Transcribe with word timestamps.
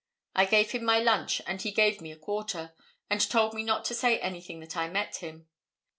I 0.33 0.45
gave 0.45 0.71
him 0.71 0.83
my 0.83 0.97
lunch, 0.97 1.43
and 1.45 1.61
he 1.61 1.69
gave 1.69 2.01
me 2.01 2.11
a 2.11 2.15
quarter, 2.17 2.73
and 3.07 3.21
told 3.21 3.53
me 3.53 3.63
not 3.63 3.85
to 3.85 3.93
say 3.93 4.17
anything 4.17 4.59
that 4.61 4.75
I 4.75 4.89
met 4.89 5.17
him. 5.17 5.45